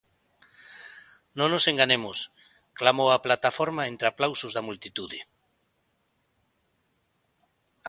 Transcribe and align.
"Non 1.37 1.47
nos 1.53 1.69
enganemos", 1.71 2.17
clamou 2.79 3.07
a 3.11 3.21
plataforma 3.25 3.87
entre 3.91 4.07
aplausos 4.07 4.51
da 4.53 4.65
multitude. 4.67 5.19